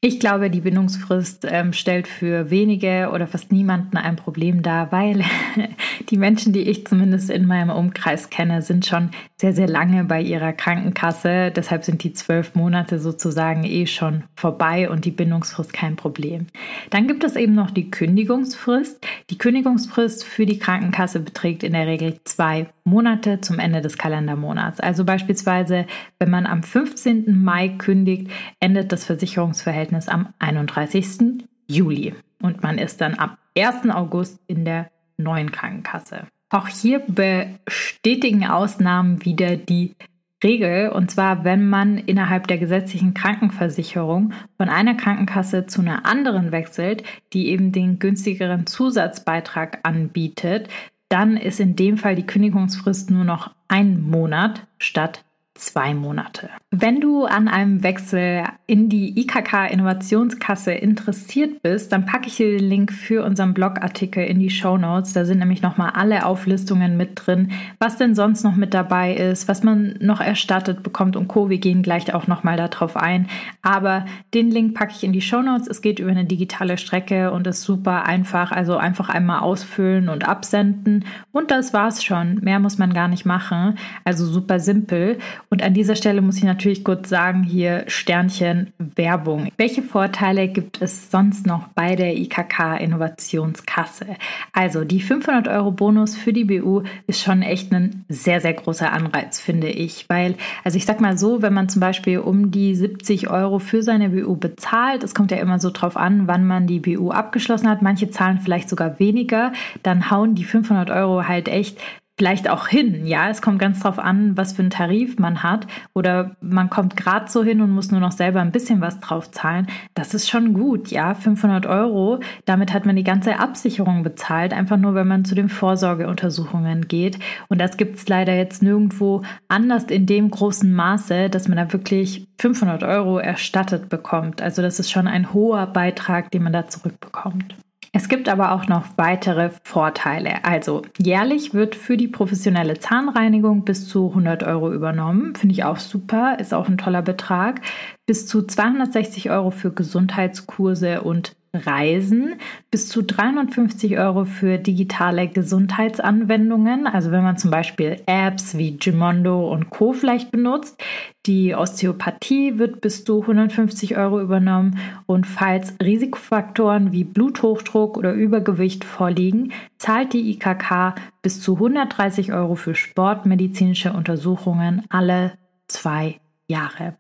Ich 0.03 0.19
glaube, 0.19 0.49
die 0.49 0.63
Bindungsfrist 0.63 1.47
ähm, 1.47 1.75
stellt 1.75 2.09
für 2.09 2.49
wenige 2.49 3.11
oder 3.13 3.27
fast 3.27 3.53
niemanden 3.53 3.99
ein 3.99 4.17
Problem 4.17 4.63
dar, 4.63 4.91
weil 4.93 5.23
die 6.09 6.17
Menschen, 6.17 6.55
die 6.55 6.71
ich 6.71 6.87
zumindest 6.87 7.29
in 7.29 7.47
meinem 7.47 7.69
Umkreis 7.69 8.31
kenne, 8.31 8.63
sind 8.63 8.87
schon 8.87 9.11
sehr, 9.41 9.55
sehr 9.55 9.69
lange 9.69 10.05
bei 10.05 10.21
ihrer 10.21 10.53
Krankenkasse. 10.53 11.51
Deshalb 11.51 11.85
sind 11.85 12.05
die 12.05 12.13
zwölf 12.13 12.55
Monate 12.55 12.99
sozusagen 12.99 13.65
eh 13.65 13.87
schon 13.87 14.25
vorbei 14.37 14.91
und 14.91 15.07
die 15.07 15.11
Bindungsfrist 15.11 15.73
kein 15.73 15.97
Problem. 15.97 16.47
Dann 16.91 17.09
gibt 17.09 17.25
es 17.25 17.37
eben 17.37 17.55
noch 17.55 17.71
die 17.71 17.91
Kündigungsfrist. 17.91 19.05
Die 19.31 19.39
Kündigungsfrist 19.39 20.25
für 20.25 20.45
die 20.45 20.59
Krankenkasse 20.59 21.21
beträgt 21.21 21.63
in 21.63 21.73
der 21.73 21.87
Regel 21.87 22.21
zwei 22.25 22.67
Monate 22.85 23.41
zum 23.41 23.59
Ende 23.59 23.81
des 23.81 23.97
Kalendermonats. 23.97 24.79
Also 24.79 25.07
beispielsweise, 25.07 25.87
wenn 26.19 26.29
man 26.29 26.45
am 26.45 26.63
15. 26.63 27.43
Mai 27.43 27.71
kündigt, 27.71 28.31
endet 28.61 28.93
das 28.93 29.07
Versicherungsverhältnis 29.07 30.09
am 30.09 30.35
31. 30.39 31.47
Juli 31.67 32.15
und 32.43 32.63
man 32.63 32.77
ist 32.77 33.01
dann 33.01 33.19
am 33.19 33.39
1. 33.57 33.89
August 33.89 34.39
in 34.49 34.67
der 34.67 34.91
neuen 35.17 35.51
Krankenkasse. 35.51 36.27
Auch 36.51 36.67
hier 36.67 37.01
bestätigen 37.07 38.45
Ausnahmen 38.45 39.25
wieder 39.25 39.57
die 39.57 39.95
Regel, 40.43 40.89
und 40.89 41.11
zwar 41.11 41.45
wenn 41.45 41.69
man 41.69 41.99
innerhalb 41.99 42.49
der 42.49 42.59
gesetzlichen 42.59 43.15
Krankenversicherung 43.15 44.33
von 44.57 44.69
einer 44.69 44.95
Krankenkasse 44.95 45.67
zu 45.67 45.81
einer 45.81 46.07
anderen 46.07 46.51
wechselt, 46.51 47.05
die 47.33 47.49
eben 47.49 47.73
den 47.73 47.99
günstigeren 47.99 48.67
Zusatzbeitrag 48.67 49.81
anbietet, 49.85 50.69
dann 51.09 51.37
ist 51.37 51.61
in 51.61 51.77
dem 51.77 51.99
Fall 51.99 52.17
die 52.17 52.27
Kündigungsfrist 52.27 53.11
nur 53.11 53.25
noch 53.25 53.51
ein 53.69 54.01
Monat 54.03 54.67
statt 54.79 55.25
zwei 55.61 55.95
Monate. 55.95 56.51
Wenn 56.71 57.01
du 57.01 57.25
an 57.25 57.49
einem 57.49 57.83
Wechsel 57.83 58.45
in 58.67 58.89
die 58.89 59.21
IKK 59.21 59.67
Innovationskasse 59.71 60.73
interessiert 60.73 61.63
bist, 61.63 61.93
dann 61.93 62.07
packe 62.07 62.29
ich 62.29 62.37
dir 62.37 62.59
den 62.59 62.69
Link 62.69 62.93
für 62.93 63.25
unseren 63.25 63.55
Blogartikel 63.55 64.25
in 64.25 64.39
die 64.39 64.51
Show 64.51 64.79
Notes. 64.79 65.13
Da 65.13 65.25
sind 65.25 65.41
nämlich 65.41 65.63
nochmal 65.63 65.91
alle 65.95 66.25
Auflistungen 66.25 66.97
mit 66.97 67.27
drin, 67.27 67.51
was 67.79 67.97
denn 67.97 68.15
sonst 68.15 68.45
noch 68.45 68.57
mit 68.57 68.73
dabei 68.73 69.15
ist, 69.15 69.49
was 69.49 69.63
man 69.63 69.97
noch 70.01 70.21
erstattet 70.21 70.83
bekommt 70.83 71.17
und 71.17 71.29
Co. 71.29 71.51
Wir 71.51 71.59
gehen 71.59 71.83
gleich 71.83 72.15
auch 72.15 72.27
nochmal 72.27 72.57
darauf 72.57 72.97
ein. 72.97 73.27
Aber 73.63 74.05
den 74.33 74.51
Link 74.51 74.75
packe 74.75 74.93
ich 74.97 75.05
in 75.05 75.13
die 75.13 75.21
Show 75.21 75.43
Notes. 75.43 75.67
Es 75.67 75.83
geht 75.83 75.99
über 75.99 76.11
eine 76.11 76.25
digitale 76.25 76.79
Strecke 76.79 77.33
und 77.33 77.47
ist 77.47 77.63
super 77.63 78.07
einfach. 78.07 78.53
Also 78.53 78.77
einfach 78.77 79.09
einmal 79.09 79.41
ausfüllen 79.41 80.09
und 80.09 80.27
absenden. 80.27 81.05
Und 81.33 81.51
das 81.51 81.75
war's 81.75 82.05
schon. 82.05 82.37
Mehr 82.43 82.61
muss 82.61 82.79
man 82.79 82.95
gar 82.95 83.09
nicht 83.09 83.27
machen. 83.27 83.77
Also 84.05 84.25
super 84.25 84.61
simpel. 84.61 85.19
Und 85.53 85.65
an 85.65 85.75
dieser 85.75 85.97
Stelle 85.97 86.23
muss 86.23 86.37
ich 86.37 86.45
natürlich 86.45 86.85
kurz 86.85 87.09
sagen, 87.09 87.43
hier 87.43 87.83
Sternchen 87.89 88.73
Werbung. 88.79 89.49
Welche 89.57 89.83
Vorteile 89.83 90.47
gibt 90.47 90.81
es 90.81 91.11
sonst 91.11 91.45
noch 91.45 91.67
bei 91.75 91.97
der 91.97 92.17
IKK 92.17 92.77
Innovationskasse? 92.77 94.07
Also 94.53 94.85
die 94.85 95.01
500 95.01 95.49
Euro 95.49 95.73
Bonus 95.73 96.17
für 96.17 96.33
die 96.33 96.45
BU 96.45 96.85
ist 97.09 97.21
schon 97.21 97.43
echt 97.43 97.73
ein 97.73 98.05
sehr, 98.09 98.41
sehr 98.41 98.55
großer 98.55 98.93
Anreiz, 98.93 99.41
finde 99.41 99.71
ich. 99.71 100.09
Weil, 100.09 100.37
also 100.63 100.77
ich 100.77 100.87
sag 100.87 101.01
mal 101.01 101.19
so, 101.19 101.43
wenn 101.43 101.53
man 101.53 101.69
zum 101.69 101.81
Beispiel 101.81 102.21
um 102.21 102.53
die 102.53 102.77
70 102.77 103.29
Euro 103.29 103.59
für 103.59 103.83
seine 103.83 104.11
BU 104.11 104.37
bezahlt, 104.37 105.03
es 105.03 105.17
kommt 105.17 105.33
ja 105.33 105.39
immer 105.39 105.59
so 105.59 105.71
drauf 105.71 105.97
an, 105.97 106.29
wann 106.29 106.47
man 106.47 106.69
die 106.69 106.79
BU 106.79 107.11
abgeschlossen 107.11 107.69
hat. 107.69 107.83
Manche 107.83 108.09
zahlen 108.09 108.39
vielleicht 108.39 108.69
sogar 108.69 109.01
weniger, 109.01 109.53
dann 109.83 110.13
hauen 110.13 110.37
die 110.37 110.45
500 110.45 110.91
Euro 110.91 111.27
halt 111.27 111.49
echt 111.49 111.77
vielleicht 112.21 112.51
auch 112.51 112.69
hin. 112.69 113.07
Ja, 113.07 113.31
es 113.31 113.41
kommt 113.41 113.59
ganz 113.59 113.81
drauf 113.81 113.99
an, 113.99 114.37
was 114.37 114.53
für 114.53 114.61
einen 114.61 114.69
Tarif 114.69 115.19
man 115.19 115.43
hat. 115.43 115.67
Oder 115.95 116.37
man 116.43 116.69
kommt 116.69 116.95
gerade 116.95 117.31
so 117.31 117.43
hin 117.43 117.63
und 117.63 117.71
muss 117.71 117.91
nur 117.91 118.01
noch 118.01 118.13
selber 118.13 118.43
ein 118.43 118.53
bisschen 118.53 118.83
was 118.83 119.01
drauf 119.01 119.31
zahlen. 119.31 119.69
Das 119.95 120.13
ist 120.13 120.29
schon 120.29 120.53
gut. 120.53 120.91
Ja, 120.91 121.15
500 121.15 121.65
Euro. 121.65 122.21
Damit 122.45 122.75
hat 122.75 122.85
man 122.85 122.95
die 122.95 123.05
ganze 123.05 123.39
Absicherung 123.39 124.03
bezahlt. 124.03 124.53
Einfach 124.53 124.77
nur, 124.77 124.95
wenn 124.95 125.09
man 125.09 125.25
zu 125.25 125.35
den 125.35 125.49
Vorsorgeuntersuchungen 125.49 126.89
geht. 126.89 127.19
Und 127.49 127.59
das 127.59 127.79
gibt 127.79 127.97
es 127.97 128.07
leider 128.07 128.37
jetzt 128.37 128.63
nirgendwo 128.63 129.23
anders 129.49 129.85
in 129.85 130.05
dem 130.05 130.31
großen 130.31 130.71
Maße, 130.71 131.31
dass 131.31 131.49
man 131.49 131.57
da 131.57 131.73
wirklich 131.73 132.29
500 132.39 132.83
Euro 132.83 133.17
erstattet 133.17 133.89
bekommt. 133.89 134.43
Also 134.43 134.61
das 134.61 134.79
ist 134.79 134.91
schon 134.91 135.07
ein 135.07 135.33
hoher 135.33 135.67
Beitrag, 135.69 136.31
den 136.33 136.43
man 136.43 136.53
da 136.53 136.69
zurückbekommt. 136.69 137.55
Es 137.93 138.09
gibt 138.09 138.29
aber 138.29 138.53
auch 138.53 138.69
noch 138.69 138.87
weitere 138.97 139.51
Vorteile. 139.65 140.45
Also 140.45 140.83
jährlich 140.97 141.55
wird 141.55 141.75
für 141.75 141.97
die 141.97 142.07
professionelle 142.07 142.79
Zahnreinigung 142.79 143.65
bis 143.65 143.89
zu 143.89 144.11
100 144.11 144.45
Euro 144.45 144.73
übernommen. 144.73 145.35
Finde 145.35 145.55
ich 145.55 145.65
auch 145.65 145.79
super, 145.79 146.39
ist 146.39 146.55
auch 146.55 146.69
ein 146.69 146.79
toller 146.79 147.03
Betrag. 147.03 147.63
Bis 148.07 148.27
zu 148.27 148.43
260 148.43 149.31
Euro 149.31 149.51
für 149.51 149.73
Gesundheitskurse 149.73 151.03
und 151.03 151.37
Reisen, 151.53 152.37
bis 152.71 152.89
zu 152.89 153.03
350 153.03 153.99
Euro 153.99 154.25
für 154.25 154.59
digitale 154.59 155.27
Gesundheitsanwendungen, 155.27 156.87
also 156.87 157.11
wenn 157.11 157.25
man 157.25 157.39
zum 157.39 157.51
Beispiel 157.51 158.01
Apps 158.07 158.57
wie 158.57 158.77
Gimondo 158.77 159.51
und 159.51 159.71
Co. 159.71 159.93
vielleicht 159.93 160.31
benutzt. 160.31 160.81
Die 161.27 161.55
Osteopathie 161.57 162.59
wird 162.59 162.81
bis 162.81 163.05
zu 163.05 163.23
150 163.23 163.97
Euro 163.97 164.21
übernommen 164.21 164.79
und 165.07 165.27
falls 165.27 165.75
Risikofaktoren 165.83 166.93
wie 166.93 167.03
Bluthochdruck 167.03 167.97
oder 167.97 168.13
Übergewicht 168.13 168.85
vorliegen, 168.85 169.53
zahlt 169.77 170.13
die 170.13 170.31
IKK 170.31 170.95
bis 171.21 171.41
zu 171.41 171.55
130 171.55 172.33
Euro 172.33 172.55
für 172.55 172.77
sportmedizinische 172.77 173.93
Untersuchungen 173.93 174.85
alle 174.89 175.33
zwei 175.67 176.21
Jahre. 176.47 176.95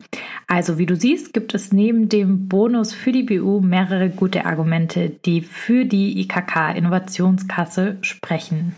Also 0.51 0.79
wie 0.79 0.87
du 0.87 0.97
siehst, 0.97 1.33
gibt 1.33 1.55
es 1.55 1.73
neben 1.73 2.09
dem 2.09 2.49
Bonus 2.49 2.93
für 2.93 3.13
die 3.13 3.23
BU 3.23 3.61
mehrere 3.61 4.11
gute 4.11 4.47
Argumente, 4.47 5.09
die 5.09 5.43
für 5.43 5.85
die 5.85 6.21
IKK 6.23 6.73
Innovationskasse 6.75 7.99
sprechen. 8.01 8.75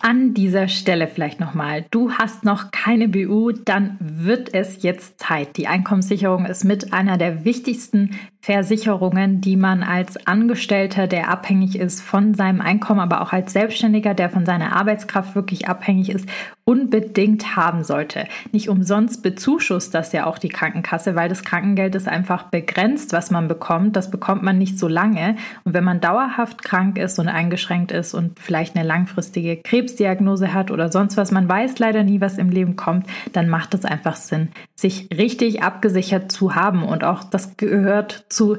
An 0.00 0.32
dieser 0.32 0.68
Stelle 0.68 1.06
vielleicht 1.08 1.38
nochmal, 1.38 1.84
du 1.90 2.12
hast 2.12 2.44
noch 2.44 2.70
keine 2.70 3.08
BU, 3.08 3.52
dann 3.52 3.98
wird 4.00 4.54
es 4.54 4.82
jetzt 4.82 5.20
Zeit. 5.20 5.58
Die 5.58 5.66
Einkommenssicherung 5.66 6.46
ist 6.46 6.64
mit 6.64 6.94
einer 6.94 7.18
der 7.18 7.44
wichtigsten 7.44 8.18
Versicherungen, 8.44 9.40
die 9.40 9.54
man 9.54 9.84
als 9.84 10.26
Angestellter, 10.26 11.06
der 11.06 11.30
abhängig 11.30 11.78
ist 11.78 12.02
von 12.02 12.34
seinem 12.34 12.60
Einkommen, 12.60 12.98
aber 12.98 13.20
auch 13.20 13.32
als 13.32 13.52
Selbstständiger, 13.52 14.14
der 14.14 14.30
von 14.30 14.44
seiner 14.44 14.74
Arbeitskraft 14.74 15.36
wirklich 15.36 15.68
abhängig 15.68 16.10
ist, 16.10 16.28
unbedingt 16.64 17.54
haben 17.54 17.84
sollte. 17.84 18.26
Nicht 18.50 18.68
umsonst 18.68 19.22
bezuschusst 19.22 19.94
das 19.94 20.12
ja 20.12 20.26
auch 20.26 20.38
die 20.38 20.48
Krankenkasse, 20.48 21.14
weil 21.14 21.28
das 21.28 21.44
Krankengeld 21.44 21.94
ist 21.94 22.08
einfach 22.08 22.44
begrenzt, 22.44 23.12
was 23.12 23.30
man 23.30 23.46
bekommt. 23.46 23.94
Das 23.94 24.10
bekommt 24.10 24.42
man 24.42 24.58
nicht 24.58 24.76
so 24.76 24.88
lange. 24.88 25.36
Und 25.64 25.74
wenn 25.74 25.84
man 25.84 26.00
dauerhaft 26.00 26.64
krank 26.64 26.98
ist 26.98 27.20
und 27.20 27.28
eingeschränkt 27.28 27.92
ist 27.92 28.12
und 28.12 28.40
vielleicht 28.40 28.74
eine 28.74 28.86
langfristige 28.86 29.58
Krebsdiagnose 29.58 30.52
hat 30.52 30.72
oder 30.72 30.90
sonst 30.90 31.16
was, 31.16 31.30
man 31.30 31.48
weiß 31.48 31.78
leider 31.78 32.02
nie, 32.02 32.20
was 32.20 32.38
im 32.38 32.50
Leben 32.50 32.74
kommt, 32.74 33.06
dann 33.32 33.48
macht 33.48 33.74
es 33.74 33.84
einfach 33.84 34.16
Sinn, 34.16 34.48
sich 34.74 35.08
richtig 35.16 35.62
abgesichert 35.62 36.32
zu 36.32 36.56
haben. 36.56 36.84
Und 36.84 37.04
auch 37.04 37.22
das 37.24 37.56
gehört 37.56 38.24
zu 38.32 38.58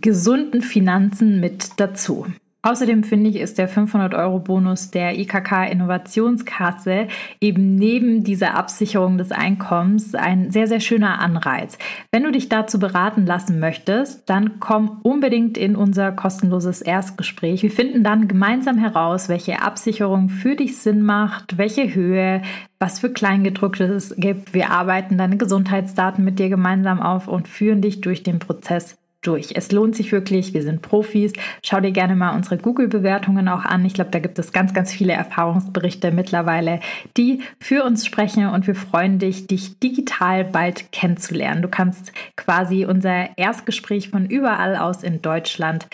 gesunden 0.00 0.62
Finanzen 0.62 1.40
mit 1.40 1.80
dazu. 1.80 2.26
Außerdem 2.64 3.02
finde 3.02 3.28
ich, 3.28 3.36
ist 3.36 3.58
der 3.58 3.68
500-Euro-Bonus 3.68 4.92
der 4.92 5.18
IKK 5.18 5.68
Innovationskasse 5.68 7.08
eben 7.40 7.74
neben 7.74 8.22
dieser 8.22 8.54
Absicherung 8.54 9.18
des 9.18 9.32
Einkommens 9.32 10.14
ein 10.14 10.52
sehr, 10.52 10.68
sehr 10.68 10.78
schöner 10.78 11.20
Anreiz. 11.20 11.76
Wenn 12.12 12.22
du 12.22 12.30
dich 12.30 12.48
dazu 12.48 12.78
beraten 12.78 13.26
lassen 13.26 13.58
möchtest, 13.58 14.30
dann 14.30 14.60
komm 14.60 15.00
unbedingt 15.02 15.58
in 15.58 15.74
unser 15.74 16.12
kostenloses 16.12 16.82
Erstgespräch. 16.82 17.64
Wir 17.64 17.70
finden 17.72 18.04
dann 18.04 18.28
gemeinsam 18.28 18.78
heraus, 18.78 19.28
welche 19.28 19.60
Absicherung 19.60 20.28
für 20.28 20.54
dich 20.54 20.78
Sinn 20.78 21.02
macht, 21.02 21.58
welche 21.58 21.92
Höhe, 21.92 22.42
was 22.78 23.00
für 23.00 23.10
Kleingedrucktes 23.10 23.90
es 23.90 24.16
gibt. 24.16 24.54
Wir 24.54 24.70
arbeiten 24.70 25.18
deine 25.18 25.36
Gesundheitsdaten 25.36 26.24
mit 26.24 26.38
dir 26.38 26.48
gemeinsam 26.48 27.02
auf 27.02 27.26
und 27.26 27.48
führen 27.48 27.80
dich 27.80 28.00
durch 28.00 28.22
den 28.22 28.38
Prozess 28.38 29.01
durch. 29.22 29.52
Es 29.54 29.72
lohnt 29.72 29.96
sich 29.96 30.12
wirklich, 30.12 30.52
wir 30.52 30.62
sind 30.62 30.82
Profis. 30.82 31.32
Schau 31.62 31.80
dir 31.80 31.92
gerne 31.92 32.14
mal 32.14 32.34
unsere 32.34 32.58
Google-Bewertungen 32.58 33.48
auch 33.48 33.64
an. 33.64 33.84
Ich 33.84 33.94
glaube, 33.94 34.10
da 34.10 34.18
gibt 34.18 34.38
es 34.38 34.52
ganz, 34.52 34.74
ganz 34.74 34.92
viele 34.92 35.12
Erfahrungsberichte 35.12 36.10
mittlerweile, 36.10 36.80
die 37.16 37.42
für 37.58 37.84
uns 37.84 38.04
sprechen 38.04 38.48
und 38.48 38.66
wir 38.66 38.74
freuen 38.74 39.18
dich, 39.18 39.46
dich 39.46 39.78
digital 39.78 40.44
bald 40.44 40.92
kennenzulernen. 40.92 41.62
Du 41.62 41.68
kannst 41.68 42.12
quasi 42.36 42.84
unser 42.84 43.38
Erstgespräch 43.38 44.10
von 44.10 44.26
überall 44.26 44.76
aus 44.76 45.02
in 45.02 45.22
Deutschland 45.22 45.86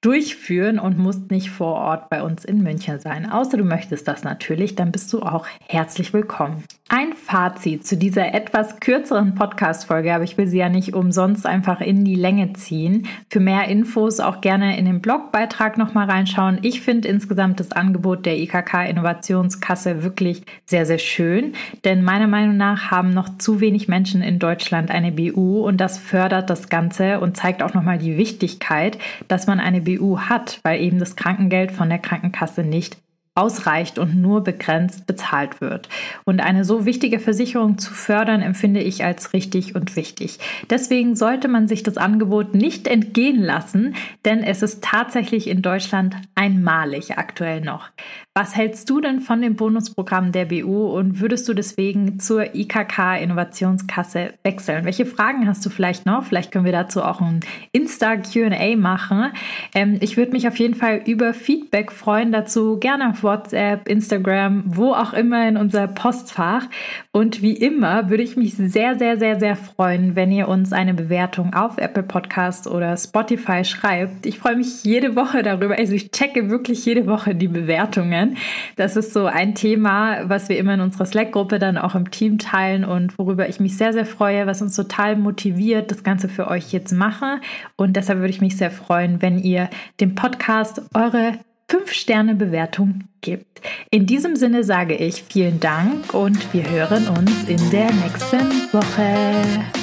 durchführen 0.00 0.78
und 0.78 0.96
musst 0.96 1.30
nicht 1.30 1.50
vor 1.50 1.74
Ort 1.74 2.08
bei 2.08 2.22
uns 2.22 2.44
in 2.46 2.62
München 2.62 3.00
sein. 3.00 3.30
Außer 3.30 3.58
du 3.58 3.64
möchtest 3.64 4.08
das 4.08 4.24
natürlich, 4.24 4.74
dann 4.74 4.92
bist 4.92 5.12
du 5.12 5.20
auch 5.20 5.46
herzlich 5.68 6.14
willkommen. 6.14 6.64
Ein 6.88 7.12
Fazit 7.12 7.86
zu 7.86 7.96
dieser 7.96 8.34
etwas 8.34 8.80
kürzeren 8.80 9.34
Podcast-Folge, 9.34 10.12
aber 10.12 10.24
ich 10.24 10.38
will 10.38 10.48
sie 10.48 10.58
ja 10.58 10.68
nicht 10.68 10.94
umsonst 10.94 11.46
einfach 11.46 11.80
in 11.80 12.04
die 12.04 12.16
Länge 12.16 12.54
ziehen. 12.54 13.06
Für 13.28 13.40
mehr 13.40 13.68
Infos 13.68 14.18
auch 14.18 14.40
gerne 14.40 14.76
in 14.76 14.86
den 14.86 15.00
Blogbeitrag 15.00 15.78
nochmal 15.78 16.10
reinschauen. 16.10 16.58
Ich 16.62 16.80
finde 16.80 17.06
insgesamt 17.06 17.60
das 17.60 17.70
Angebot 17.70 18.26
der 18.26 18.38
IKK 18.38 18.88
Innovationskasse 18.88 20.02
wirklich 20.02 20.42
sehr, 20.64 20.86
sehr 20.86 20.98
schön, 20.98 21.52
denn 21.84 22.02
meiner 22.02 22.26
Meinung 22.26 22.56
nach 22.56 22.90
haben 22.90 23.10
noch 23.10 23.38
zu 23.38 23.60
wenig 23.60 23.86
Menschen 23.86 24.22
in 24.22 24.38
Deutschland 24.38 24.90
eine 24.90 25.12
BU 25.12 25.60
und 25.60 25.76
das 25.76 25.98
fördert 25.98 26.50
das 26.50 26.70
Ganze 26.70 27.20
und 27.20 27.36
zeigt 27.36 27.62
auch 27.62 27.74
nochmal 27.74 27.98
die 27.98 28.16
Wichtigkeit, 28.16 28.98
dass 29.28 29.46
man 29.46 29.60
eine 29.60 29.82
BU 29.82 29.89
hat, 29.98 30.60
weil 30.62 30.80
eben 30.80 30.98
das 30.98 31.16
Krankengeld 31.16 31.72
von 31.72 31.88
der 31.88 31.98
Krankenkasse 31.98 32.62
nicht 32.62 32.98
ausreicht 33.40 33.98
und 33.98 34.20
nur 34.20 34.44
begrenzt 34.44 35.06
bezahlt 35.06 35.60
wird. 35.60 35.88
Und 36.24 36.40
eine 36.40 36.64
so 36.64 36.84
wichtige 36.84 37.18
Versicherung 37.18 37.78
zu 37.78 37.92
fördern, 37.92 38.42
empfinde 38.42 38.80
ich 38.80 39.02
als 39.02 39.32
richtig 39.32 39.74
und 39.74 39.96
wichtig. 39.96 40.38
Deswegen 40.68 41.16
sollte 41.16 41.48
man 41.48 41.66
sich 41.66 41.82
das 41.82 41.96
Angebot 41.96 42.54
nicht 42.54 42.86
entgehen 42.86 43.42
lassen, 43.42 43.94
denn 44.26 44.42
es 44.42 44.62
ist 44.62 44.84
tatsächlich 44.84 45.48
in 45.48 45.62
Deutschland 45.62 46.16
einmalig 46.34 47.16
aktuell 47.16 47.62
noch. 47.62 47.88
Was 48.32 48.54
hältst 48.54 48.88
du 48.88 49.00
denn 49.00 49.20
von 49.20 49.42
dem 49.42 49.56
Bonusprogramm 49.56 50.30
der 50.30 50.44
BU 50.44 50.86
und 50.86 51.20
würdest 51.20 51.48
du 51.48 51.54
deswegen 51.54 52.20
zur 52.20 52.54
IKK 52.54 53.20
Innovationskasse 53.20 54.34
wechseln? 54.44 54.84
Welche 54.84 55.04
Fragen 55.04 55.48
hast 55.48 55.66
du 55.66 55.70
vielleicht 55.70 56.06
noch? 56.06 56.24
Vielleicht 56.24 56.52
können 56.52 56.64
wir 56.64 56.72
dazu 56.72 57.02
auch 57.02 57.20
ein 57.20 57.40
Insta 57.72 58.16
QA 58.16 58.76
machen. 58.76 59.32
Ähm, 59.74 59.98
ich 60.00 60.16
würde 60.16 60.30
mich 60.30 60.46
auf 60.46 60.58
jeden 60.60 60.74
Fall 60.74 61.02
über 61.06 61.34
Feedback 61.34 61.90
freuen 61.90 62.30
dazu, 62.30 62.78
gerne 62.78 63.10
auf 63.10 63.24
WhatsApp, 63.30 63.88
Instagram, 63.88 64.64
wo 64.66 64.92
auch 64.92 65.12
immer 65.12 65.46
in 65.46 65.56
unser 65.56 65.86
Postfach. 65.86 66.64
Und 67.12 67.42
wie 67.42 67.56
immer 67.56 68.10
würde 68.10 68.24
ich 68.24 68.36
mich 68.36 68.54
sehr, 68.54 68.98
sehr, 68.98 69.18
sehr, 69.18 69.38
sehr 69.38 69.54
freuen, 69.54 70.16
wenn 70.16 70.32
ihr 70.32 70.48
uns 70.48 70.72
eine 70.72 70.94
Bewertung 70.94 71.54
auf 71.54 71.78
Apple 71.78 72.02
Podcast 72.02 72.66
oder 72.66 72.96
Spotify 72.96 73.64
schreibt. 73.64 74.26
Ich 74.26 74.40
freue 74.40 74.56
mich 74.56 74.82
jede 74.82 75.14
Woche 75.14 75.44
darüber. 75.44 75.78
Also 75.78 75.92
ich 75.92 76.10
checke 76.10 76.50
wirklich 76.50 76.84
jede 76.84 77.06
Woche 77.06 77.36
die 77.36 77.46
Bewertungen. 77.46 78.36
Das 78.74 78.96
ist 78.96 79.12
so 79.12 79.26
ein 79.26 79.54
Thema, 79.54 80.28
was 80.28 80.48
wir 80.48 80.58
immer 80.58 80.74
in 80.74 80.80
unserer 80.80 81.06
Slack-Gruppe 81.06 81.60
dann 81.60 81.78
auch 81.78 81.94
im 81.94 82.10
Team 82.10 82.38
teilen 82.38 82.84
und 82.84 83.16
worüber 83.16 83.48
ich 83.48 83.60
mich 83.60 83.76
sehr, 83.76 83.92
sehr 83.92 84.06
freue, 84.06 84.48
was 84.48 84.60
uns 84.60 84.74
total 84.74 85.14
motiviert, 85.14 85.92
das 85.92 86.02
Ganze 86.02 86.28
für 86.28 86.48
euch 86.48 86.72
jetzt 86.72 86.92
mache. 86.92 87.40
Und 87.76 87.94
deshalb 87.94 88.18
würde 88.18 88.30
ich 88.30 88.40
mich 88.40 88.56
sehr 88.56 88.72
freuen, 88.72 89.22
wenn 89.22 89.38
ihr 89.38 89.70
dem 90.00 90.16
Podcast 90.16 90.82
eure 90.94 91.38
5-Sterne-Bewertung 91.70 93.04
gibt. 93.20 93.60
In 93.90 94.06
diesem 94.06 94.34
Sinne 94.34 94.64
sage 94.64 94.96
ich 94.96 95.22
vielen 95.22 95.60
Dank 95.60 96.12
und 96.12 96.52
wir 96.52 96.68
hören 96.68 97.06
uns 97.08 97.48
in 97.48 97.70
der 97.70 97.92
nächsten 97.92 98.72
Woche. 98.72 99.79